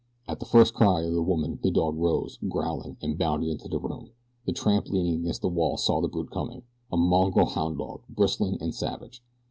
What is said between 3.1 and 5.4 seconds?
bounded into the room. The tramp leaning